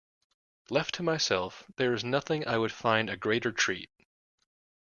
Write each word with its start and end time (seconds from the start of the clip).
Left 0.71 0.95
to 0.95 1.03
myself, 1.03 1.63
there 1.75 1.93
is 1.93 2.03
nothing 2.03 2.47
I 2.47 2.57
would 2.57 2.71
find 2.71 3.07
a 3.07 3.15
greater 3.15 3.51
treat. 3.51 3.91